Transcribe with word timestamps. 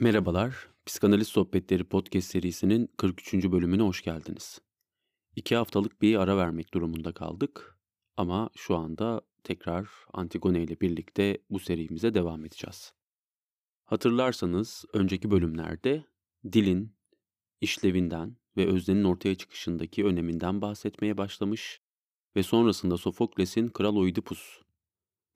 Merhabalar, 0.00 0.68
Psikanaliz 0.86 1.28
Sohbetleri 1.28 1.84
podcast 1.84 2.30
serisinin 2.30 2.88
43. 2.96 3.34
bölümüne 3.34 3.82
hoş 3.82 4.02
geldiniz. 4.02 4.60
İki 5.36 5.56
haftalık 5.56 6.02
bir 6.02 6.16
ara 6.16 6.36
vermek 6.36 6.74
durumunda 6.74 7.12
kaldık 7.12 7.78
ama 8.16 8.50
şu 8.56 8.76
anda 8.76 9.20
tekrar 9.44 9.88
Antigone 10.12 10.62
ile 10.62 10.80
birlikte 10.80 11.38
bu 11.50 11.58
serimize 11.58 12.14
devam 12.14 12.44
edeceğiz. 12.44 12.94
Hatırlarsanız 13.84 14.84
önceki 14.92 15.30
bölümlerde 15.30 16.04
dilin, 16.52 16.96
işlevinden 17.60 18.36
ve 18.56 18.66
öznenin 18.66 19.04
ortaya 19.04 19.34
çıkışındaki 19.34 20.04
öneminden 20.04 20.60
bahsetmeye 20.60 21.18
başlamış 21.18 21.80
ve 22.36 22.42
sonrasında 22.42 22.96
Sofokles'in 22.96 23.68
Kral 23.68 23.96
Oidipus 23.96 24.60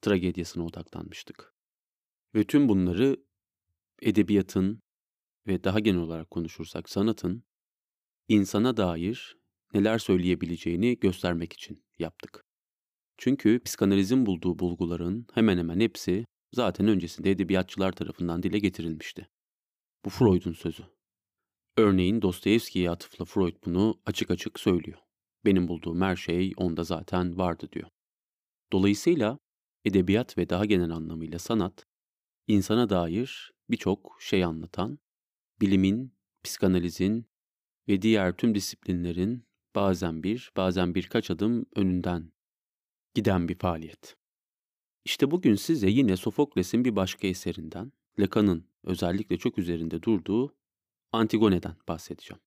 tragediyasına 0.01 0.65
odaklanmıştık. 0.65 1.55
Ve 2.35 2.43
tüm 2.43 2.69
bunları 2.69 3.30
edebiyatın 4.01 4.81
ve 5.47 5.63
daha 5.63 5.79
genel 5.79 6.01
olarak 6.01 6.31
konuşursak 6.31 6.89
sanatın 6.89 7.43
insana 8.27 8.77
dair 8.77 9.37
neler 9.73 9.97
söyleyebileceğini 9.97 10.99
göstermek 10.99 11.53
için 11.53 11.83
yaptık. 11.99 12.43
Çünkü 13.17 13.59
psikanalizin 13.63 14.25
bulduğu 14.25 14.59
bulguların 14.59 15.27
hemen 15.33 15.57
hemen 15.57 15.79
hepsi 15.79 16.25
zaten 16.53 16.87
öncesinde 16.87 17.31
edebiyatçılar 17.31 17.91
tarafından 17.91 18.43
dile 18.43 18.59
getirilmişti. 18.59 19.27
Bu 20.05 20.09
Freud'un 20.09 20.53
sözü. 20.53 20.83
Örneğin 21.77 22.21
Dostoyevski'ye 22.21 22.89
atıfla 22.89 23.25
Freud 23.25 23.55
bunu 23.65 24.01
açık 24.05 24.31
açık 24.31 24.59
söylüyor. 24.59 24.99
Benim 25.45 25.67
bulduğum 25.67 26.01
her 26.01 26.15
şey 26.15 26.53
onda 26.57 26.83
zaten 26.83 27.37
vardı 27.37 27.69
diyor. 27.71 27.89
Dolayısıyla 28.73 29.37
edebiyat 29.85 30.37
ve 30.37 30.49
daha 30.49 30.65
genel 30.65 30.91
anlamıyla 30.91 31.39
sanat, 31.39 31.85
insana 32.47 32.89
dair 32.89 33.51
birçok 33.71 34.17
şey 34.21 34.43
anlatan, 34.43 34.99
bilimin, 35.61 36.13
psikanalizin 36.43 37.25
ve 37.87 38.01
diğer 38.01 38.37
tüm 38.37 38.55
disiplinlerin 38.55 39.47
bazen 39.75 40.23
bir, 40.23 40.51
bazen 40.57 40.95
birkaç 40.95 41.31
adım 41.31 41.65
önünden 41.75 42.31
giden 43.13 43.47
bir 43.47 43.57
faaliyet. 43.57 44.17
İşte 45.05 45.31
bugün 45.31 45.55
size 45.55 45.89
yine 45.89 46.17
Sofokles'in 46.17 46.85
bir 46.85 46.95
başka 46.95 47.27
eserinden, 47.27 47.91
Lacan'ın 48.19 48.67
özellikle 48.83 49.37
çok 49.37 49.57
üzerinde 49.57 50.03
durduğu 50.03 50.55
Antigone'den 51.11 51.75
bahsedeceğim. 51.87 52.41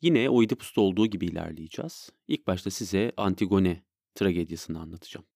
Yine 0.00 0.30
Oidipus'ta 0.30 0.80
olduğu 0.80 1.06
gibi 1.06 1.26
ilerleyeceğiz. 1.26 2.10
İlk 2.28 2.46
başta 2.46 2.70
size 2.70 3.12
Antigone 3.16 3.84
tragedisini 4.14 4.78
anlatacağım. 4.78 5.26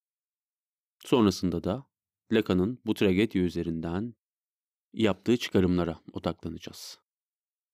Sonrasında 1.04 1.64
da 1.64 1.86
Lacan'ın 2.32 2.78
bu 2.86 2.94
tragedya 2.94 3.42
üzerinden 3.42 4.14
yaptığı 4.92 5.36
çıkarımlara 5.36 6.00
odaklanacağız. 6.12 6.98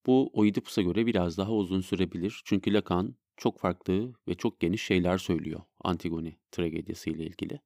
Bu 0.06 0.30
Oidipus'a 0.32 0.82
göre 0.82 1.06
biraz 1.06 1.38
daha 1.38 1.52
uzun 1.52 1.80
sürebilir 1.80 2.42
çünkü 2.44 2.72
Lacan 2.72 3.16
çok 3.36 3.60
farklı 3.60 4.14
ve 4.28 4.34
çok 4.34 4.60
geniş 4.60 4.82
şeyler 4.82 5.18
söylüyor 5.18 5.60
Antigone 5.80 6.38
tragediyası 6.50 7.10
ile 7.10 7.24
ilgili. 7.24 7.60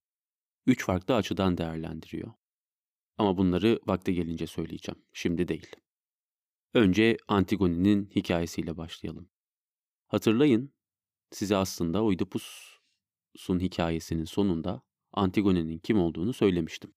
Üç 0.66 0.84
farklı 0.84 1.14
açıdan 1.14 1.58
değerlendiriyor. 1.58 2.32
Ama 3.18 3.36
bunları 3.36 3.80
vakti 3.86 4.14
gelince 4.14 4.46
söyleyeceğim, 4.46 5.02
şimdi 5.12 5.48
değil. 5.48 5.76
Önce 6.74 7.16
Antigone'nin 7.28 8.10
hikayesiyle 8.16 8.76
başlayalım. 8.76 9.30
Hatırlayın, 10.08 10.74
size 11.30 11.56
aslında 11.56 12.04
Oidipus'un 12.04 13.60
hikayesinin 13.60 14.24
sonunda 14.24 14.82
Antigone'nin 15.12 15.78
kim 15.78 15.98
olduğunu 15.98 16.32
söylemiştim. 16.32 16.94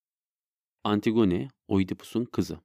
Antigone, 0.84 1.48
Oidipus'un 1.68 2.26
kızı. 2.26 2.60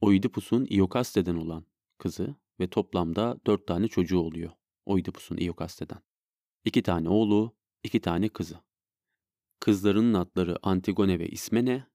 Oidipus'un 0.00 0.66
Iokaste'den 0.70 1.36
olan 1.36 1.66
kızı 1.98 2.34
ve 2.60 2.70
toplamda 2.70 3.40
dört 3.46 3.66
tane 3.66 3.88
çocuğu 3.88 4.18
oluyor 4.18 4.52
Oidipus'un 4.86 5.36
Iokaste'den. 5.36 6.02
İki 6.64 6.82
tane 6.82 7.08
oğlu, 7.08 7.56
iki 7.82 8.00
tane 8.00 8.28
kızı. 8.28 8.60
Kızlarının 9.60 10.14
adları 10.14 10.56
Antigone 10.62 11.18
ve 11.18 11.28
Ismene, 11.28 11.86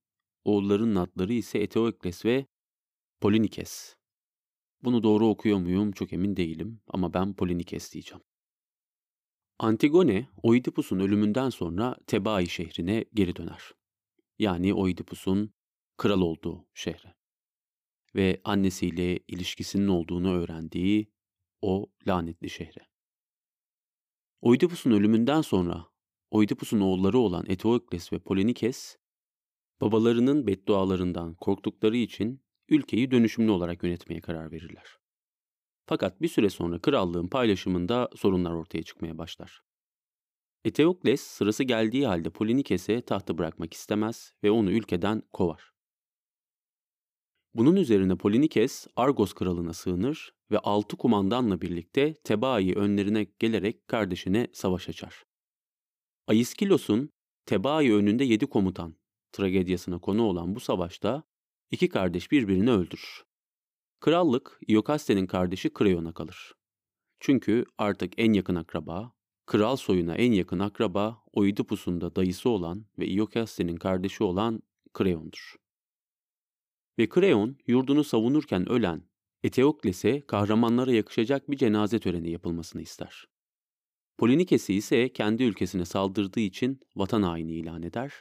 oğullarının 0.44 0.96
adları 0.96 1.34
ise 1.34 1.60
Eteokles 1.60 2.26
ve 2.26 2.46
Polinikes. 3.22 3.96
Bunu 4.84 5.04
doğru 5.04 5.28
okuyor 5.28 5.60
muyum 5.60 5.92
çok 5.92 6.14
emin 6.14 6.36
değilim 6.36 6.82
ama 6.88 7.14
ben 7.14 7.34
Polinikes 7.34 7.94
diyeceğim. 7.94 8.24
Antigone, 9.60 10.30
Oidipus'un 10.44 11.00
ölümünden 11.00 11.50
sonra 11.50 11.96
Tebai 12.08 12.48
şehrine 12.48 13.06
geri 13.14 13.36
döner. 13.36 13.79
Yani 14.40 14.74
Oidipus'un 14.74 15.54
kral 15.98 16.22
olduğu 16.22 16.68
şehre. 16.74 17.16
Ve 18.16 18.42
annesiyle 18.44 19.20
ilişkisinin 19.28 19.88
olduğunu 19.88 20.34
öğrendiği 20.34 21.12
o 21.62 21.92
lanetli 22.08 22.50
şehre. 22.50 22.90
Oidipus'un 24.42 24.92
ölümünden 24.92 25.42
sonra 25.42 25.86
Oidipus'un 26.32 26.80
oğulları 26.80 27.18
olan 27.20 27.46
Eteokles 27.48 28.14
ve 28.14 28.20
Polinikes, 28.20 28.98
babalarının 29.82 30.48
beddualarından 30.48 31.36
korktukları 31.36 31.98
için 31.98 32.42
ülkeyi 32.70 33.12
dönüşümlü 33.12 33.52
olarak 33.52 33.84
yönetmeye 33.84 34.22
karar 34.22 34.52
verirler. 34.52 34.98
Fakat 35.86 36.22
bir 36.22 36.28
süre 36.28 36.50
sonra 36.50 36.80
krallığın 36.80 37.28
paylaşımında 37.28 38.10
sorunlar 38.16 38.52
ortaya 38.52 38.84
çıkmaya 38.84 39.18
başlar. 39.18 39.69
Eteokles 40.64 41.22
sırası 41.22 41.64
geldiği 41.64 42.08
halde 42.08 42.30
Polinikes'e 42.30 43.02
tahtı 43.02 43.38
bırakmak 43.38 43.74
istemez 43.74 44.34
ve 44.44 44.52
onu 44.52 44.72
ülkeden 44.72 45.24
kovar. 45.34 45.72
Bunun 47.54 47.76
üzerine 47.76 48.16
Polinikes 48.16 48.88
Argos 48.96 49.34
kralına 49.34 49.74
sığınır 49.74 50.34
ve 50.52 50.60
altı 50.60 50.98
kumandanla 50.98 51.62
birlikte 51.62 52.14
Tebai 52.14 52.74
önlerine 52.74 53.24
gelerek 53.40 53.88
kardeşine 53.88 54.48
savaş 54.54 54.90
açar. 54.90 55.24
Aiskilos'un 56.28 57.10
Tebai 57.46 57.94
önünde 57.94 58.24
yedi 58.24 58.46
komutan 58.46 58.96
tragediyasına 59.32 60.00
konu 60.00 60.24
olan 60.24 60.56
bu 60.56 60.60
savaşta 60.60 61.24
iki 61.72 61.90
kardeş 61.90 62.32
birbirini 62.32 62.72
öldürür. 62.72 63.24
Krallık 64.00 64.60
Iokaste'nin 64.70 65.28
kardeşi 65.28 65.74
Kreon'a 65.74 66.14
kalır. 66.14 66.54
Çünkü 67.20 67.66
artık 67.78 68.14
en 68.18 68.34
yakın 68.34 68.56
akraba, 68.56 69.14
kral 69.50 69.76
soyuna 69.76 70.16
en 70.16 70.32
yakın 70.32 70.60
akraba 70.60 71.24
Oidipus'un 71.34 72.02
da 72.02 72.16
dayısı 72.16 72.50
olan 72.50 72.86
ve 73.00 73.08
Iokaste'nin 73.08 73.76
kardeşi 73.76 74.24
olan 74.24 74.64
Kreon'dur. 74.94 75.56
Ve 77.00 77.10
Kreon 77.10 77.58
yurdunu 77.68 78.04
savunurken 78.04 78.70
ölen 78.70 79.04
Eteokles'e 79.44 80.22
kahramanlara 80.22 80.92
yakışacak 80.92 81.52
bir 81.52 81.58
cenaze 81.58 82.00
töreni 82.00 82.32
yapılmasını 82.32 82.82
ister. 82.82 83.26
Polinikes'i 84.18 84.74
ise 84.74 85.14
kendi 85.14 85.44
ülkesine 85.44 85.86
saldırdığı 85.86 86.40
için 86.40 86.80
vatan 86.96 87.24
haini 87.24 87.54
ilan 87.54 87.84
eder 87.84 88.14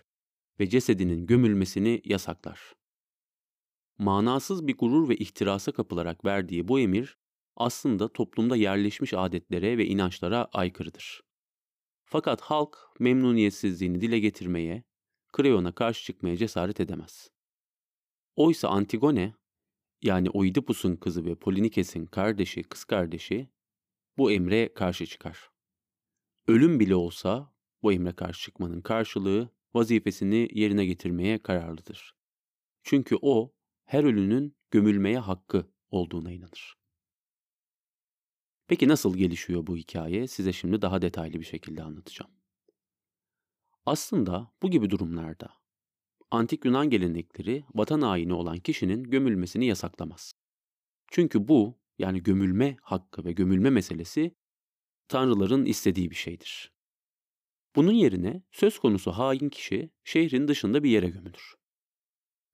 ve 0.61 0.69
cesedinin 0.69 1.27
gömülmesini 1.27 2.03
yasaklar 2.05 2.75
manasız 3.99 4.67
bir 4.67 4.77
gurur 4.77 5.09
ve 5.09 5.17
ihtirasa 5.17 5.73
kapılarak 5.73 6.25
verdiği 6.25 6.69
bu 6.69 6.81
emir 6.81 7.19
aslında 7.59 8.13
toplumda 8.13 8.57
yerleşmiş 8.57 9.15
adetlere 9.15 9.79
ve 9.79 9.87
inançlara 9.87 10.49
aykırıdır. 10.53 11.23
Fakat 12.05 12.41
halk 12.41 12.79
memnuniyetsizliğini 12.99 14.01
dile 14.01 14.19
getirmeye, 14.19 14.85
Kreon'a 15.33 15.75
karşı 15.75 16.05
çıkmaya 16.05 16.37
cesaret 16.37 16.81
edemez. 16.81 17.31
Oysa 18.37 18.69
Antigone, 18.69 19.35
yani 20.03 20.31
Oidipus'un 20.31 20.97
kızı 20.97 21.25
ve 21.25 21.35
Polinikes'in 21.35 22.07
kardeşi, 22.07 22.63
kız 22.63 22.85
kardeşi 22.85 23.49
bu 24.19 24.33
emre 24.33 24.75
karşı 24.75 25.07
çıkar. 25.07 25.51
Ölüm 26.47 26.81
bile 26.81 26.95
olsa 26.95 27.55
bu 27.83 27.93
emre 27.93 28.13
karşı 28.13 28.43
çıkmanın 28.43 28.81
karşılığı 28.81 29.51
vazifesini 29.75 30.49
yerine 30.53 30.87
getirmeye 30.87 31.43
kararlıdır. 31.43 32.15
Çünkü 32.83 33.17
o 33.23 33.55
her 33.85 34.05
ölünün 34.05 34.57
gömülmeye 34.71 35.19
hakkı 35.19 35.73
olduğuna 35.91 36.33
inanır. 36.33 36.78
Peki 38.69 38.89
nasıl 38.89 39.17
gelişiyor 39.17 39.67
bu 39.67 39.77
hikaye? 39.77 40.27
Size 40.29 40.53
şimdi 40.53 40.83
daha 40.83 41.03
detaylı 41.03 41.41
bir 41.41 41.45
şekilde 41.45 41.83
anlatacağım. 41.83 42.31
Aslında 43.87 44.53
bu 44.63 44.71
gibi 44.71 44.91
durumlarda 44.91 45.49
antik 46.31 46.65
Yunan 46.65 46.91
gelenekleri 46.91 47.65
vatan 47.75 48.01
haini 48.01 48.35
olan 48.35 48.59
kişinin 48.59 49.05
gömülmesini 49.05 49.67
yasaklamaz. 49.67 50.33
Çünkü 51.11 51.49
bu 51.49 51.79
yani 51.99 52.23
gömülme 52.23 52.77
hakkı 52.83 53.25
ve 53.25 53.33
gömülme 53.33 53.71
meselesi 53.71 54.35
tanrıların 55.09 55.65
istediği 55.65 56.11
bir 56.11 56.17
şeydir. 56.17 56.73
Bunun 57.77 57.93
yerine 57.93 58.43
söz 58.53 58.79
konusu 58.79 59.13
hain 59.13 59.49
kişi 59.49 59.91
şehrin 60.05 60.49
dışında 60.49 60.85
bir 60.85 60.91
yere 60.91 61.09
gömülür. 61.09 61.55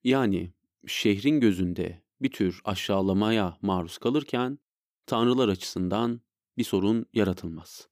Yani 0.03 0.53
şehrin 0.87 1.39
gözünde 1.39 2.03
bir 2.21 2.31
tür 2.31 2.61
aşağılamaya 2.63 3.57
maruz 3.61 3.97
kalırken 3.97 4.59
tanrılar 5.05 5.49
açısından 5.49 6.21
bir 6.57 6.63
sorun 6.63 7.05
yaratılmaz 7.13 7.89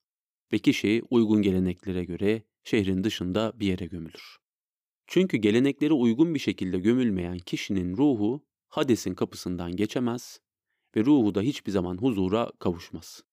ve 0.54 0.60
kişi 0.60 1.04
uygun 1.10 1.42
geleneklere 1.42 2.06
göre 2.06 2.44
şehrin 2.64 3.04
dışında 3.04 3.54
bir 3.60 3.68
yere 3.68 3.86
gömülür. 3.86 4.38
Çünkü 5.08 5.38
geleneklere 5.38 5.94
uygun 5.94 6.34
bir 6.34 6.40
şekilde 6.40 6.80
gömülmeyen 6.80 7.38
kişinin 7.38 7.98
ruhu 7.98 8.46
Hades'in 8.68 9.16
kapısından 9.16 9.76
geçemez 9.76 10.40
ve 10.96 11.06
ruhu 11.06 11.36
da 11.36 11.42
hiçbir 11.42 11.72
zaman 11.72 11.98
huzura 11.98 12.52
kavuşmaz. 12.60 13.24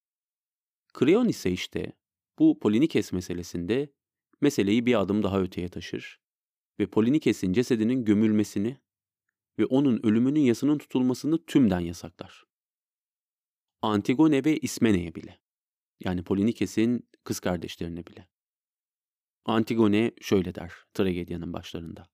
Kreon 0.94 1.28
ise 1.28 1.50
işte 1.50 1.92
bu 2.38 2.58
Polinikes 2.58 3.12
meselesinde 3.12 3.92
meseleyi 4.40 4.86
bir 4.86 5.00
adım 5.00 5.22
daha 5.22 5.40
öteye 5.40 5.68
taşır 5.68 6.20
ve 6.78 6.86
Polinikes'in 6.86 7.52
cesedinin 7.52 8.04
gömülmesini 8.04 8.78
ve 9.58 9.66
onun 9.66 10.06
ölümünün 10.06 10.40
yasının 10.40 10.78
tutulmasını 10.78 11.44
tümden 11.46 11.80
yasaklar. 11.80 12.49
Antigone 13.82 14.44
ve 14.44 14.56
İsmene'ye 14.56 15.14
bile. 15.14 15.40
Yani 16.00 16.24
Polinikes'in 16.24 17.08
kız 17.24 17.40
kardeşlerine 17.40 18.06
bile. 18.06 18.28
Antigone 19.44 20.12
şöyle 20.20 20.54
der 20.54 20.72
tragedyanın 20.94 21.52
başlarında. 21.52 22.08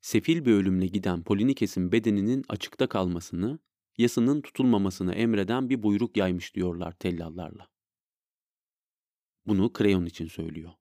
Sefil 0.00 0.44
bir 0.44 0.52
ölümle 0.52 0.86
giden 0.86 1.22
Polinikes'in 1.22 1.92
bedeninin 1.92 2.44
açıkta 2.48 2.88
kalmasını, 2.88 3.58
yasının 3.98 4.40
tutulmamasını 4.40 5.14
emreden 5.14 5.68
bir 5.68 5.82
buyruk 5.82 6.16
yaymış 6.16 6.54
diyorlar 6.54 6.92
tellallarla. 6.92 7.68
Bunu 9.46 9.72
Kreon 9.72 10.06
için 10.06 10.26
söylüyor. 10.26 10.72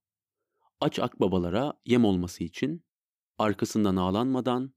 Aç 0.80 1.00
akbabalara 1.00 1.74
yem 1.86 2.06
olması 2.06 2.44
için 2.44 2.86
arkasından 3.38 3.96
ağlanmadan, 3.96 4.74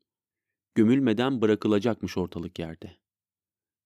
gömülmeden 0.74 1.42
bırakılacakmış 1.42 2.18
ortalık 2.18 2.58
yerde. 2.58 3.03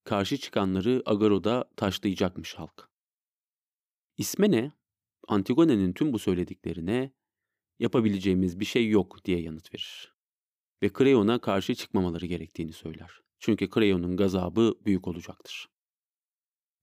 Karşı 0.09 0.37
çıkanları 0.37 1.03
Agaro'da 1.07 1.71
taşlayacakmış 1.77 2.55
halk. 2.55 2.91
İsmene, 4.17 4.73
Antigone'nin 5.29 5.93
tüm 5.93 6.13
bu 6.13 6.19
söylediklerine 6.19 7.13
yapabileceğimiz 7.79 8.61
bir 8.61 8.65
şey 8.65 8.89
yok 8.89 9.25
diye 9.25 9.41
yanıt 9.41 9.75
verir. 9.75 10.15
Ve 10.83 10.93
Kreon'a 10.93 11.39
karşı 11.39 11.75
çıkmamaları 11.75 12.27
gerektiğini 12.27 12.73
söyler. 12.73 13.11
Çünkü 13.39 13.71
Kreon'un 13.71 14.17
gazabı 14.17 14.75
büyük 14.85 15.09
olacaktır. 15.09 15.69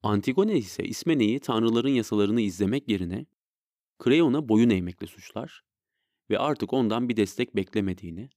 Antigone 0.03 0.57
ise 0.57 0.83
İsmene'yi 0.83 1.39
tanrıların 1.39 1.89
yasalarını 1.89 2.41
izlemek 2.41 2.89
yerine 2.89 3.25
Kreon'a 3.99 4.49
boyun 4.49 4.69
eğmekle 4.69 5.07
suçlar 5.07 5.63
ve 6.29 6.39
artık 6.39 6.73
ondan 6.73 7.09
bir 7.09 7.17
destek 7.17 7.55
beklemediğini 7.55 8.29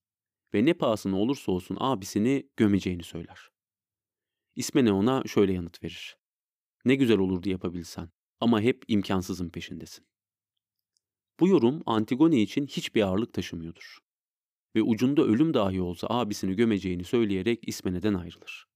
ve 0.55 0.65
ne 0.65 0.75
pahasına 0.75 1.19
olursa 1.19 1.53
olsun 1.53 1.77
abisini 1.81 2.49
gömeceğini 2.57 3.03
söyler. 3.03 3.51
İsmene 4.59 4.93
ona 4.93 5.23
şöyle 5.27 5.53
yanıt 5.53 5.83
verir. 5.85 6.17
Ne 6.85 6.95
güzel 6.95 7.19
olurdu 7.19 7.49
yapabilsen 7.49 8.11
ama 8.41 8.61
hep 8.61 8.85
imkansızın 8.89 9.51
peşindesin. 9.51 10.07
Bu 11.41 11.49
yorum 11.49 11.83
Antigone 11.87 12.43
için 12.43 12.67
hiçbir 12.67 13.03
ağırlık 13.03 13.33
taşımıyordur. 13.33 13.99
Ve 14.77 14.83
ucunda 14.83 15.23
ölüm 15.23 15.55
dahi 15.55 15.81
olsa 15.81 16.07
abisini 16.11 16.57
gömeceğini 16.57 17.05
söyleyerek 17.05 17.69
İsmene'den 17.69 18.15
ayrılır. 18.15 18.67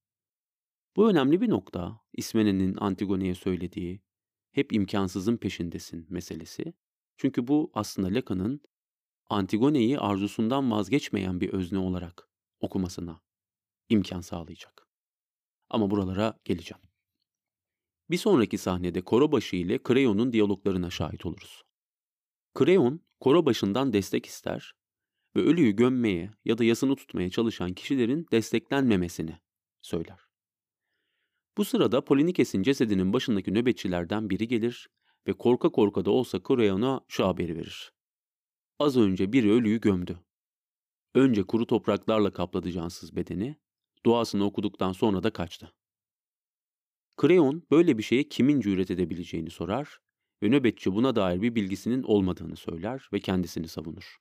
Bu 0.95 1.09
önemli 1.09 1.41
bir 1.41 1.49
nokta 1.49 1.99
İsmene'nin 2.13 2.75
Antigone'ye 2.77 3.35
söylediği 3.35 4.01
hep 4.51 4.73
imkansızın 4.73 5.37
peşindesin 5.37 6.07
meselesi. 6.09 6.73
Çünkü 7.17 7.47
bu 7.47 7.71
aslında 7.73 8.07
Lacan'ın 8.07 8.61
Antigone'yi 9.29 9.99
arzusundan 9.99 10.71
vazgeçmeyen 10.71 11.41
bir 11.41 11.49
özne 11.49 11.79
olarak 11.79 12.29
okumasına 12.59 13.21
imkan 13.89 14.21
sağlayacak. 14.21 14.82
Ama 15.73 15.91
buralara 15.91 16.39
geleceğim. 16.45 16.83
Bir 18.09 18.17
sonraki 18.17 18.57
sahnede 18.57 19.01
Korobaşı 19.01 19.55
ile 19.55 19.83
Kreon'un 19.83 20.33
diyaloglarına 20.33 20.89
şahit 20.89 21.25
oluruz. 21.25 21.63
Kreon, 22.53 23.01
Korobaşı'ndan 23.19 23.93
destek 23.93 24.25
ister 24.25 24.73
ve 25.35 25.41
ölüyü 25.41 25.71
gömmeye 25.71 26.31
ya 26.45 26.57
da 26.57 26.63
yasını 26.63 26.95
tutmaya 26.95 27.29
çalışan 27.29 27.73
kişilerin 27.73 28.27
desteklenmemesini 28.31 29.39
söyler. 29.81 30.19
Bu 31.57 31.65
sırada 31.65 32.05
Polinikes'in 32.05 32.63
cesedinin 32.63 33.13
başındaki 33.13 33.53
nöbetçilerden 33.53 34.29
biri 34.29 34.47
gelir 34.47 34.89
ve 35.27 35.33
korka 35.33 35.69
korka 35.69 36.05
da 36.05 36.11
olsa 36.11 36.43
Kreon'a 36.43 37.01
şu 37.07 37.25
haberi 37.25 37.55
verir. 37.55 37.93
Az 38.79 38.97
önce 38.97 39.33
biri 39.33 39.51
ölüyü 39.51 39.81
gömdü. 39.81 40.19
Önce 41.15 41.43
kuru 41.43 41.67
topraklarla 41.67 42.33
kapladı 42.33 42.71
cansız 42.71 43.15
bedeni, 43.15 43.62
duasını 44.05 44.45
okuduktan 44.45 44.91
sonra 44.91 45.23
da 45.23 45.33
kaçtı. 45.33 45.73
Kreon 47.17 47.63
böyle 47.71 47.97
bir 47.97 48.03
şeye 48.03 48.29
kimin 48.29 48.61
cüret 48.61 48.91
edebileceğini 48.91 49.49
sorar 49.49 49.99
ve 50.43 50.49
nöbetçi 50.49 50.93
buna 50.93 51.15
dair 51.15 51.41
bir 51.41 51.55
bilgisinin 51.55 52.03
olmadığını 52.03 52.55
söyler 52.55 53.09
ve 53.13 53.19
kendisini 53.19 53.67
savunur. 53.67 54.17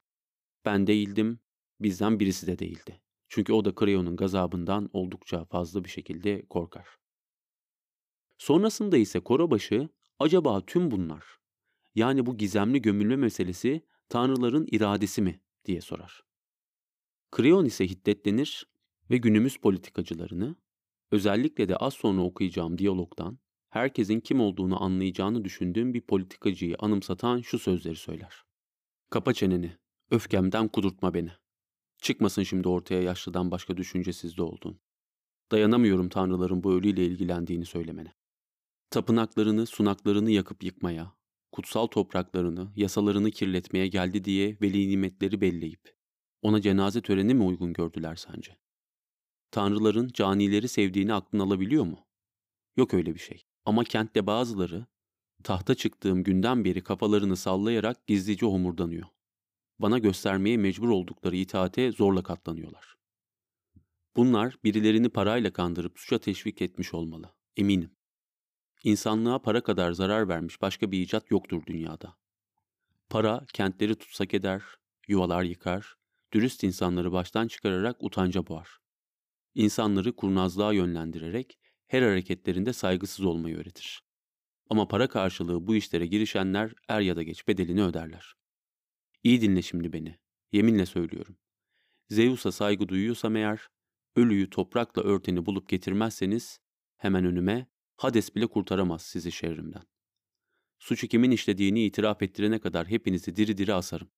Ben 0.65 0.87
değildim, 0.87 1.41
bizden 1.81 2.21
birisi 2.21 2.47
de 2.47 2.59
değildi. 2.59 3.01
Çünkü 3.29 3.53
o 3.53 3.65
da 3.65 3.75
Kreon'un 3.75 4.17
gazabından 4.17 4.91
oldukça 4.93 5.45
fazla 5.45 5.85
bir 5.85 5.89
şekilde 5.89 6.47
korkar. 6.47 6.89
Sonrasında 8.39 8.97
ise 8.97 9.21
Korobaşı 9.21 9.89
acaba 10.19 10.67
tüm 10.67 10.91
bunlar 10.91 11.25
yani 11.95 12.27
bu 12.27 12.37
gizemli 12.37 12.83
gömülme 12.83 13.17
meselesi 13.17 13.83
tanrıların 14.09 14.67
iradesi 14.73 15.23
mi 15.23 15.41
diye 15.65 15.81
sorar. 15.81 16.25
Kreon 17.31 17.65
ise 17.65 17.87
hiddetlenir 17.87 18.67
ve 19.13 19.17
günümüz 19.17 19.57
politikacılarını 19.57 20.57
Özellikle 21.13 21.69
de 21.69 21.77
az 21.77 21.95
sonra 21.95 22.23
okuyacağım 22.23 22.79
diyalogdan 22.79 23.39
herkesin 23.71 24.21
kim 24.21 24.41
olduğunu 24.41 24.83
anlayacağını 24.83 25.45
düşündüğüm 25.45 25.95
bir 25.95 26.01
politikacıyı 26.01 26.77
anımsatan 26.79 27.41
şu 27.41 27.59
sözleri 27.59 27.97
söyler. 27.97 28.45
Kapa 29.11 29.33
çeneni, 29.33 29.77
öfkemden 30.11 30.69
kudurtma 30.69 31.15
beni. 31.15 31.31
Çıkmasın 31.99 32.43
şimdi 32.43 32.69
ortaya 32.69 33.03
yaşlıdan 33.03 33.51
başka 33.51 33.77
düşüncesizde 33.77 34.43
oldun. 34.43 34.81
Dayanamıyorum 35.51 36.09
tanrıların 36.09 36.63
bu 36.63 36.73
ölüyle 36.73 37.07
ilgilendiğini 37.07 37.65
söylemene. 37.65 38.15
Tapınaklarını, 38.91 39.67
sunaklarını 39.67 40.31
yakıp 40.31 40.65
yıkmaya, 40.65 41.15
kutsal 41.53 41.87
topraklarını, 41.87 42.73
yasalarını 42.77 43.31
kirletmeye 43.31 43.87
geldi 43.87 44.25
diye 44.25 44.57
veli 44.63 44.89
nimetleri 44.89 45.41
belleyip, 45.41 45.97
ona 46.43 46.61
cenaze 46.61 47.01
töreni 47.01 47.35
mi 47.35 47.43
uygun 47.43 47.73
gördüler 47.73 48.17
sence? 48.17 48.57
Tanrıların 49.53 50.09
canileri 50.15 50.69
sevdiğini 50.69 51.15
aklın 51.15 51.39
alabiliyor 51.39 51.85
mu? 51.85 52.07
Yok 52.77 52.95
öyle 52.95 53.15
bir 53.15 53.21
şey. 53.21 53.45
Ama 53.65 53.85
kentte 53.85 54.27
bazıları 54.27 54.87
tahta 55.45 55.75
çıktığım 55.75 56.23
günden 56.23 56.65
beri 56.65 56.83
kafalarını 56.83 57.37
sallayarak 57.37 58.07
gizlice 58.07 58.47
homurdanıyor. 58.47 59.07
Bana 59.79 59.99
göstermeye 59.99 60.57
mecbur 60.57 60.89
oldukları 60.89 61.37
itaate 61.37 61.93
zorla 61.93 62.23
katlanıyorlar. 62.23 62.97
Bunlar 64.17 64.57
birilerini 64.65 65.09
parayla 65.09 65.53
kandırıp 65.53 65.99
suça 65.99 66.19
teşvik 66.19 66.63
etmiş 66.63 66.95
olmalı. 66.95 67.35
Eminim. 67.57 67.91
İnsanlığa 68.85 69.39
para 69.39 69.63
kadar 69.63 69.93
zarar 69.93 70.29
vermiş 70.29 70.63
başka 70.63 70.93
bir 70.93 71.01
icat 71.01 71.31
yoktur 71.31 71.63
dünyada. 71.67 72.17
Para 73.11 73.47
kentleri 73.53 73.95
tutsak 73.95 74.35
eder, 74.35 74.63
yuvalar 75.09 75.43
yıkar, 75.43 75.97
dürüst 76.33 76.65
insanları 76.65 77.13
baştan 77.13 77.49
çıkararak 77.49 77.97
utanca 78.01 78.47
boğar 78.47 78.82
insanları 79.55 80.17
kurnazlığa 80.17 80.73
yönlendirerek 80.73 81.59
her 81.87 82.03
hareketlerinde 82.03 82.73
saygısız 82.73 83.25
olmayı 83.25 83.57
öğretir. 83.57 84.03
Ama 84.71 84.89
para 84.89 85.09
karşılığı 85.09 85.67
bu 85.67 85.77
işlere 85.77 86.07
girişenler 86.07 86.73
er 86.89 87.01
ya 87.01 87.17
da 87.17 87.23
geç 87.23 87.49
bedelini 87.49 87.83
öderler. 87.83 88.35
İyi 89.23 89.41
dinle 89.41 89.63
şimdi 89.63 89.93
beni. 89.93 90.19
Yeminle 90.53 90.87
söylüyorum. 90.87 91.37
Zeus'a 92.09 92.53
saygı 92.53 92.89
duyuyorsam 92.89 93.37
eğer, 93.37 93.69
ölüyü 94.17 94.51
toprakla 94.51 95.03
örteni 95.03 95.47
bulup 95.47 95.69
getirmezseniz, 95.69 96.61
hemen 96.97 97.25
önüme, 97.25 97.67
Hades 97.97 98.35
bile 98.35 98.47
kurtaramaz 98.47 99.03
sizi 99.03 99.33
şerrimden. 99.33 99.83
Suçu 100.79 101.09
kimin 101.09 101.31
işlediğini 101.31 101.85
itiraf 101.85 102.23
ettirene 102.23 102.59
kadar 102.59 102.87
hepinizi 102.87 103.37
diri 103.37 103.57
diri 103.57 103.75
asarım. 103.75 104.11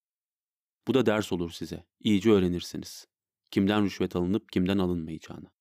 Bu 0.87 0.93
da 0.93 1.05
ders 1.05 1.31
olur 1.31 1.51
size. 1.51 1.85
İyice 1.99 2.31
öğrenirsiniz 2.31 3.07
kimden 3.55 3.85
rüşvet 3.85 4.15
alınıp 4.15 4.51
kimden 4.51 4.77
alınmayacağını. 4.77 5.51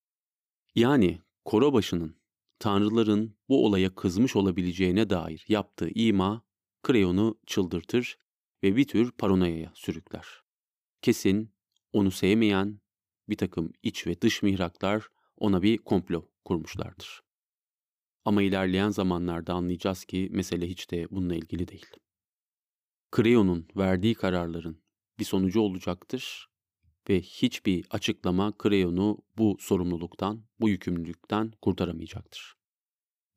Yani 0.74 1.20
Korobaşı'nın 1.44 2.16
tanrıların 2.58 3.36
bu 3.48 3.66
olaya 3.66 3.94
kızmış 3.94 4.36
olabileceğine 4.36 5.10
dair 5.10 5.44
yaptığı 5.48 5.90
ima 5.94 6.42
Kreon'u 6.82 7.40
çıldırtır 7.46 8.18
ve 8.62 8.76
bir 8.76 8.84
tür 8.84 9.12
paranoyaya 9.12 9.72
sürükler. 9.74 10.26
Kesin 11.02 11.54
onu 11.92 12.10
sevmeyen 12.10 12.80
bir 13.28 13.36
takım 13.36 13.72
iç 13.82 14.06
ve 14.06 14.20
dış 14.20 14.42
mihraklar 14.42 15.08
ona 15.36 15.62
bir 15.62 15.78
komplo 15.78 16.28
kurmuşlardır. 16.44 17.22
Ama 18.24 18.42
ilerleyen 18.42 18.90
zamanlarda 18.90 19.54
anlayacağız 19.54 20.04
ki 20.04 20.28
mesele 20.32 20.68
hiç 20.68 20.90
de 20.90 21.10
bununla 21.10 21.34
ilgili 21.34 21.68
değil. 21.68 21.90
Kreon'un 23.10 23.68
verdiği 23.76 24.14
kararların 24.14 24.82
bir 25.18 25.24
sonucu 25.24 25.60
olacaktır 25.60 26.53
ve 27.08 27.20
hiçbir 27.20 27.86
açıklama 27.90 28.58
Kreon'u 28.58 29.18
bu 29.38 29.56
sorumluluktan, 29.60 30.44
bu 30.60 30.68
yükümlülükten 30.68 31.52
kurtaramayacaktır. 31.62 32.54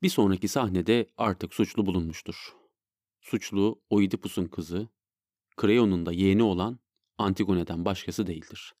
Bir 0.02 0.08
sonraki 0.08 0.48
sahnede 0.48 1.06
artık 1.16 1.54
suçlu 1.54 1.86
bulunmuştur. 1.86 2.52
Suçlu 3.20 3.82
Oidipus'un 3.90 4.44
kızı, 4.44 4.88
Kreon'un 5.56 6.06
da 6.06 6.12
yeğeni 6.12 6.42
olan 6.42 6.78
Antigone'den 7.18 7.84
başkası 7.84 8.26
değildir. 8.26 8.74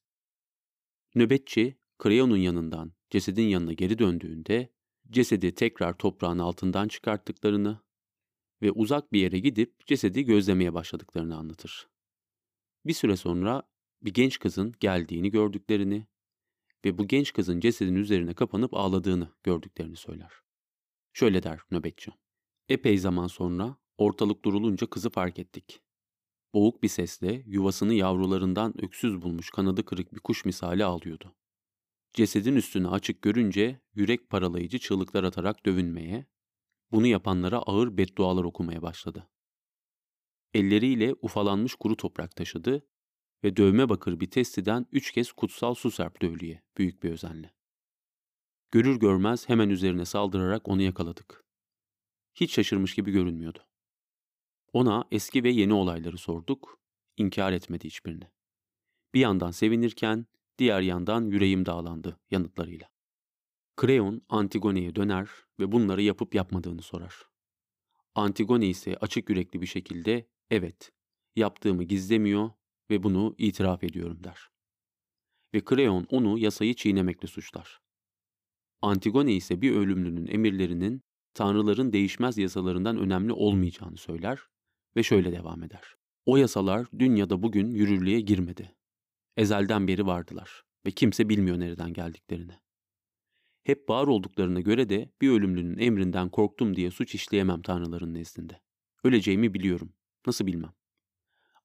Nöbetçi, 1.14 1.78
Kreon'un 1.98 2.36
yanından 2.36 2.92
cesedin 3.10 3.48
yanına 3.48 3.72
geri 3.72 3.98
döndüğünde 3.98 4.72
cesedi 5.10 5.54
tekrar 5.54 5.98
toprağın 5.98 6.38
altından 6.38 6.88
çıkarttıklarını 6.88 7.80
ve 8.62 8.72
uzak 8.72 9.12
bir 9.12 9.20
yere 9.20 9.38
gidip 9.38 9.86
cesedi 9.86 10.24
gözlemeye 10.24 10.74
başladıklarını 10.74 11.36
anlatır. 11.36 11.88
Bir 12.86 12.92
süre 12.92 13.16
sonra 13.16 13.62
bir 14.02 14.14
genç 14.14 14.38
kızın 14.38 14.74
geldiğini 14.80 15.30
gördüklerini 15.30 16.06
ve 16.84 16.98
bu 16.98 17.08
genç 17.08 17.32
kızın 17.32 17.60
cesedin 17.60 17.94
üzerine 17.94 18.34
kapanıp 18.34 18.74
ağladığını 18.74 19.32
gördüklerini 19.42 19.96
söyler. 19.96 20.32
Şöyle 21.12 21.42
der 21.42 21.60
nöbetçi. 21.70 22.12
Epey 22.68 22.98
zaman 22.98 23.26
sonra 23.26 23.76
ortalık 23.98 24.44
durulunca 24.44 24.86
kızı 24.86 25.10
fark 25.10 25.38
ettik. 25.38 25.82
Boğuk 26.54 26.82
bir 26.82 26.88
sesle 26.88 27.42
yuvasını 27.46 27.94
yavrularından 27.94 28.84
öksüz 28.84 29.22
bulmuş 29.22 29.50
kanadı 29.50 29.84
kırık 29.84 30.14
bir 30.14 30.20
kuş 30.20 30.44
misali 30.44 30.84
ağlıyordu. 30.84 31.34
Cesedin 32.12 32.56
üstünü 32.56 32.88
açık 32.88 33.22
görünce 33.22 33.80
yürek 33.94 34.30
paralayıcı 34.30 34.78
çığlıklar 34.78 35.24
atarak 35.24 35.66
dövünmeye, 35.66 36.26
bunu 36.92 37.06
yapanlara 37.06 37.58
ağır 37.58 37.96
beddualar 37.96 38.44
okumaya 38.44 38.82
başladı. 38.82 39.30
Elleriyle 40.54 41.14
ufalanmış 41.22 41.74
kuru 41.74 41.96
toprak 41.96 42.36
taşıdı 42.36 42.86
ve 43.44 43.56
dövme 43.56 43.88
bakır 43.88 44.20
bir 44.20 44.30
testiden 44.30 44.86
üç 44.92 45.12
kez 45.12 45.32
kutsal 45.32 45.74
su 45.74 45.90
serpti 45.90 46.26
ölüye 46.26 46.62
büyük 46.78 47.02
bir 47.02 47.10
özenle. 47.10 47.54
Görür 48.70 49.00
görmez 49.00 49.48
hemen 49.48 49.68
üzerine 49.68 50.04
saldırarak 50.04 50.68
onu 50.68 50.82
yakaladık. 50.82 51.44
Hiç 52.34 52.54
şaşırmış 52.54 52.94
gibi 52.94 53.10
görünmüyordu. 53.10 53.66
Ona 54.72 55.04
eski 55.10 55.44
ve 55.44 55.50
yeni 55.50 55.72
olayları 55.72 56.18
sorduk, 56.18 56.80
inkar 57.16 57.52
etmedi 57.52 57.84
hiçbirini. 57.84 58.30
Bir 59.14 59.20
yandan 59.20 59.50
sevinirken 59.50 60.26
diğer 60.58 60.80
yandan 60.80 61.26
yüreğim 61.26 61.66
dağlandı 61.66 62.20
yanıtlarıyla. 62.30 62.88
Kreon 63.76 64.22
Antigone'ye 64.28 64.94
döner 64.94 65.28
ve 65.60 65.72
bunları 65.72 66.02
yapıp 66.02 66.34
yapmadığını 66.34 66.82
sorar. 66.82 67.14
Antigone 68.14 68.66
ise 68.66 68.96
açık 68.96 69.30
yürekli 69.30 69.60
bir 69.60 69.66
şekilde 69.66 70.28
evet, 70.50 70.92
yaptığımı 71.36 71.84
gizlemiyor 71.84 72.50
ve 72.90 73.02
bunu 73.02 73.34
itiraf 73.38 73.84
ediyorum 73.84 74.24
der. 74.24 74.48
Ve 75.54 75.64
Kreon 75.64 76.06
onu 76.10 76.38
yasayı 76.38 76.74
çiğnemekle 76.74 77.28
suçlar. 77.28 77.80
Antigone 78.82 79.32
ise 79.32 79.60
bir 79.60 79.72
ölümlünün 79.72 80.26
emirlerinin 80.26 81.02
tanrıların 81.34 81.92
değişmez 81.92 82.38
yasalarından 82.38 82.98
önemli 82.98 83.32
olmayacağını 83.32 83.96
söyler 83.96 84.40
ve 84.96 85.02
şöyle 85.02 85.32
devam 85.32 85.62
eder. 85.62 85.94
O 86.26 86.36
yasalar 86.36 86.86
dünyada 86.98 87.42
bugün 87.42 87.70
yürürlüğe 87.70 88.20
girmedi. 88.20 88.74
Ezelden 89.36 89.88
beri 89.88 90.06
vardılar 90.06 90.62
ve 90.86 90.90
kimse 90.90 91.28
bilmiyor 91.28 91.60
nereden 91.60 91.92
geldiklerini. 91.92 92.52
Hep 93.64 93.90
var 93.90 94.06
olduklarına 94.06 94.60
göre 94.60 94.88
de 94.88 95.12
bir 95.20 95.30
ölümlünün 95.30 95.78
emrinden 95.78 96.28
korktum 96.28 96.76
diye 96.76 96.90
suç 96.90 97.14
işleyemem 97.14 97.62
tanrıların 97.62 98.14
nezdinde. 98.14 98.60
Öleceğimi 99.04 99.54
biliyorum. 99.54 99.92
Nasıl 100.26 100.46
bilmem. 100.46 100.72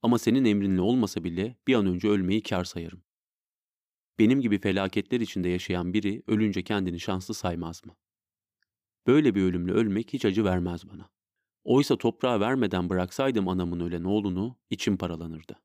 Ama 0.04 0.20
senin 0.20 0.46
emrinle 0.46 0.82
olmasa 0.82 1.24
bile 1.24 1.58
bir 1.68 1.76
an 1.76 1.86
önce 1.86 2.08
ölmeyi 2.08 2.44
kar 2.44 2.64
sayarım. 2.64 3.04
Benim 4.20 4.42
gibi 4.42 4.60
felaketler 4.60 5.20
içinde 5.20 5.50
yaşayan 5.50 5.94
biri 5.94 6.24
ölünce 6.28 6.64
kendini 6.64 7.00
şanslı 7.00 7.34
saymaz 7.34 7.86
mı? 7.86 7.96
Böyle 9.08 9.36
bir 9.36 9.42
ölümle 9.44 9.72
ölmek 9.72 10.14
hiç 10.14 10.26
acı 10.26 10.44
vermez 10.44 10.90
bana. 10.90 11.10
Oysa 11.64 11.98
toprağa 11.98 12.40
vermeden 12.40 12.90
bıraksaydım 12.90 13.48
anamın 13.48 13.80
ölen 13.80 14.04
oğlunu 14.04 14.58
içim 14.70 14.98
paralanırdı. 14.98 15.60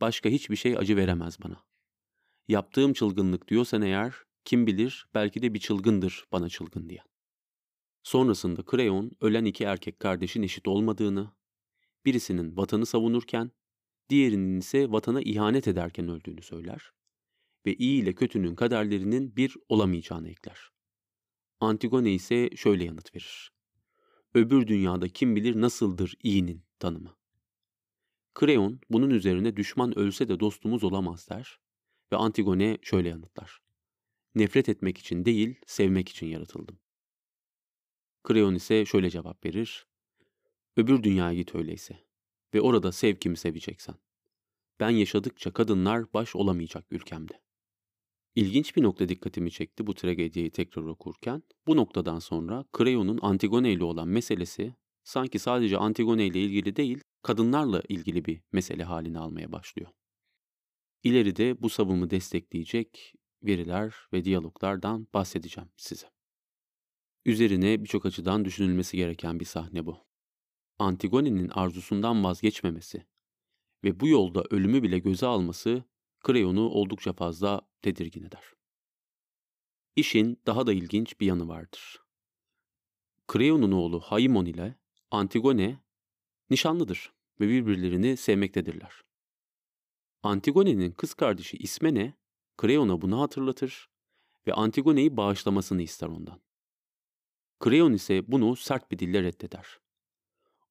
Başka 0.00 0.28
hiçbir 0.28 0.56
şey 0.56 0.76
acı 0.76 0.96
veremez 0.96 1.38
bana. 1.42 1.64
Yaptığım 2.48 2.92
çılgınlık 2.92 3.48
diyorsan 3.48 3.82
eğer 3.82 4.14
kim 4.44 4.66
bilir 4.66 5.06
belki 5.14 5.42
de 5.42 5.54
bir 5.54 5.60
çılgındır 5.60 6.24
bana 6.32 6.48
çılgın 6.48 6.88
diye. 6.88 7.02
Sonrasında 8.02 8.62
Kreon 8.62 9.10
ölen 9.20 9.44
iki 9.44 9.64
erkek 9.64 10.00
kardeşin 10.00 10.42
eşit 10.42 10.68
olmadığını, 10.68 11.32
birisinin 12.04 12.56
vatanı 12.56 12.86
savunurken, 12.86 13.50
diğerinin 14.08 14.60
ise 14.60 14.90
vatana 14.90 15.20
ihanet 15.22 15.68
ederken 15.68 16.08
öldüğünü 16.08 16.42
söyler 16.42 16.92
ve 17.66 17.74
iyi 17.74 18.02
ile 18.02 18.12
kötünün 18.12 18.54
kaderlerinin 18.54 19.36
bir 19.36 19.56
olamayacağını 19.68 20.28
ekler. 20.28 20.70
Antigone 21.60 22.12
ise 22.12 22.50
şöyle 22.56 22.84
yanıt 22.84 23.14
verir. 23.14 23.52
Öbür 24.34 24.66
dünyada 24.66 25.08
kim 25.08 25.36
bilir 25.36 25.60
nasıldır 25.60 26.14
iyinin 26.22 26.64
tanımı. 26.78 27.16
Kreon 28.34 28.80
bunun 28.90 29.10
üzerine 29.10 29.56
düşman 29.56 29.98
ölse 29.98 30.28
de 30.28 30.40
dostumuz 30.40 30.84
olamaz 30.84 31.28
der 31.28 31.60
ve 32.12 32.16
Antigone 32.16 32.78
şöyle 32.82 33.08
yanıtlar. 33.08 33.62
Nefret 34.34 34.68
etmek 34.68 34.98
için 34.98 35.24
değil, 35.24 35.60
sevmek 35.66 36.08
için 36.08 36.26
yaratıldım. 36.26 36.78
Kreon 38.24 38.54
ise 38.54 38.84
şöyle 38.84 39.10
cevap 39.10 39.44
verir. 39.44 39.86
Öbür 40.76 41.02
dünyaya 41.02 41.34
git 41.34 41.54
öyleyse 41.54 42.06
ve 42.54 42.60
orada 42.60 42.92
sev 42.92 43.16
kimi 43.16 43.36
seveceksen. 43.36 43.94
Ben 44.80 44.90
yaşadıkça 44.90 45.52
kadınlar 45.52 46.12
baş 46.12 46.36
olamayacak 46.36 46.86
ülkemde. 46.90 47.42
İlginç 48.34 48.76
bir 48.76 48.82
nokta 48.82 49.08
dikkatimi 49.08 49.50
çekti 49.50 49.86
bu 49.86 49.94
tragediyi 49.94 50.50
tekrar 50.50 50.82
okurken. 50.82 51.42
Bu 51.66 51.76
noktadan 51.76 52.18
sonra 52.18 52.64
Kreon'un 52.72 53.18
Antigone 53.22 53.72
ile 53.72 53.84
olan 53.84 54.08
meselesi 54.08 54.74
sanki 55.04 55.38
sadece 55.38 55.78
Antigone 55.78 56.26
ile 56.26 56.40
ilgili 56.40 56.76
değil, 56.76 57.00
kadınlarla 57.22 57.82
ilgili 57.88 58.24
bir 58.24 58.42
mesele 58.52 58.84
halini 58.84 59.18
almaya 59.18 59.52
başlıyor. 59.52 59.90
İleride 61.02 61.62
bu 61.62 61.68
savımı 61.68 62.10
destekleyecek 62.10 63.14
veriler 63.42 63.94
ve 64.12 64.24
diyaloglardan 64.24 65.08
bahsedeceğim 65.14 65.70
size. 65.76 66.10
Üzerine 67.24 67.82
birçok 67.82 68.06
açıdan 68.06 68.44
düşünülmesi 68.44 68.96
gereken 68.96 69.40
bir 69.40 69.44
sahne 69.44 69.86
bu. 69.86 70.11
Antigone'nin 70.78 71.48
arzusundan 71.48 72.24
vazgeçmemesi 72.24 73.06
ve 73.84 74.00
bu 74.00 74.08
yolda 74.08 74.44
ölümü 74.50 74.82
bile 74.82 74.98
göze 74.98 75.26
alması 75.26 75.84
Kreon'u 76.20 76.68
oldukça 76.68 77.12
fazla 77.12 77.60
tedirgin 77.82 78.24
eder. 78.24 78.44
İşin 79.96 80.40
daha 80.46 80.66
da 80.66 80.72
ilginç 80.72 81.20
bir 81.20 81.26
yanı 81.26 81.48
vardır. 81.48 81.98
Kreon'un 83.28 83.72
oğlu 83.72 84.00
Haimon 84.00 84.46
ile 84.46 84.78
Antigone 85.10 85.78
nişanlıdır 86.50 87.12
ve 87.40 87.48
birbirlerini 87.48 88.16
sevmektedirler. 88.16 89.02
Antigone'nin 90.22 90.92
kız 90.92 91.14
kardeşi 91.14 91.56
İsmene, 91.56 92.14
Kreon'a 92.56 93.00
bunu 93.00 93.20
hatırlatır 93.20 93.90
ve 94.46 94.52
Antigone'yi 94.52 95.16
bağışlamasını 95.16 95.82
ister 95.82 96.08
ondan. 96.08 96.40
Kreon 97.60 97.92
ise 97.92 98.32
bunu 98.32 98.56
sert 98.56 98.90
bir 98.90 98.98
dille 98.98 99.22
reddeder. 99.22 99.81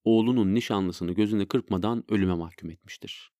Oğlunun 0.03 0.55
nişanlısını 0.55 1.11
gözüne 1.11 1.47
kırpmadan 1.47 2.03
ölüme 2.09 2.33
mahkum 2.33 2.69
etmiştir. 2.69 3.31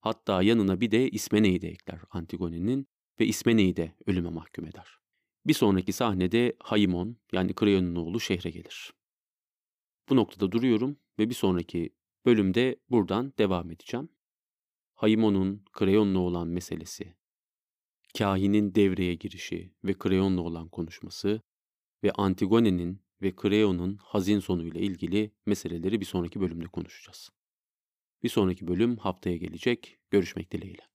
Hatta 0.00 0.42
yanına 0.42 0.80
bir 0.80 0.90
de 0.90 1.10
İsmene'yi 1.10 1.60
de 1.62 1.68
ekler 1.68 2.00
Antigone'nin 2.10 2.88
ve 3.20 3.26
İsmene'yi 3.26 3.76
de 3.76 3.94
ölüme 4.06 4.30
mahkum 4.30 4.66
eder. 4.66 4.98
Bir 5.46 5.54
sonraki 5.54 5.92
sahnede 5.92 6.56
Haimon 6.58 7.16
yani 7.32 7.54
Kreon'un 7.54 7.94
oğlu 7.94 8.20
şehre 8.20 8.50
gelir. 8.50 8.92
Bu 10.08 10.16
noktada 10.16 10.52
duruyorum 10.52 10.98
ve 11.18 11.28
bir 11.28 11.34
sonraki 11.34 11.90
bölümde 12.26 12.76
buradan 12.90 13.32
devam 13.38 13.70
edeceğim. 13.70 14.08
Haimon'un 14.94 15.64
Kreon'la 15.72 16.18
olan 16.18 16.48
meselesi, 16.48 17.14
kahinin 18.18 18.74
devreye 18.74 19.14
girişi 19.14 19.74
ve 19.84 19.94
Kreon'la 19.98 20.40
olan 20.40 20.68
konuşması 20.68 21.42
ve 22.04 22.12
Antigone'nin 22.12 23.02
ve 23.22 23.36
Kreon'un 23.36 23.96
hazin 23.96 24.40
sonuyla 24.40 24.80
ilgili 24.80 25.30
meseleleri 25.46 26.00
bir 26.00 26.06
sonraki 26.06 26.40
bölümde 26.40 26.66
konuşacağız. 26.66 27.30
Bir 28.22 28.28
sonraki 28.28 28.68
bölüm 28.68 28.96
haftaya 28.96 29.36
gelecek. 29.36 29.98
Görüşmek 30.10 30.52
dileğiyle. 30.52 30.89